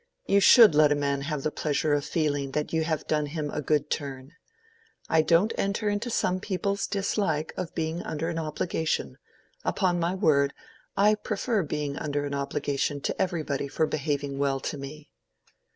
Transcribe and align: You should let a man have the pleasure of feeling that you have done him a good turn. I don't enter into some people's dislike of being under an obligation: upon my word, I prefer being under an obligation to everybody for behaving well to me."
You 0.25 0.39
should 0.39 0.73
let 0.73 0.91
a 0.91 0.95
man 0.95 1.21
have 1.21 1.43
the 1.43 1.51
pleasure 1.51 1.93
of 1.93 2.03
feeling 2.03 2.53
that 2.53 2.73
you 2.73 2.83
have 2.83 3.05
done 3.05 3.27
him 3.27 3.51
a 3.51 3.61
good 3.61 3.91
turn. 3.91 4.31
I 5.07 5.21
don't 5.21 5.53
enter 5.59 5.89
into 5.89 6.09
some 6.09 6.39
people's 6.39 6.87
dislike 6.87 7.53
of 7.55 7.75
being 7.75 8.01
under 8.01 8.27
an 8.27 8.39
obligation: 8.39 9.19
upon 9.63 9.99
my 9.99 10.15
word, 10.15 10.55
I 10.97 11.13
prefer 11.13 11.61
being 11.61 11.97
under 11.97 12.25
an 12.25 12.33
obligation 12.33 12.99
to 13.01 13.21
everybody 13.21 13.67
for 13.67 13.85
behaving 13.85 14.39
well 14.39 14.59
to 14.61 14.77
me." 14.79 15.11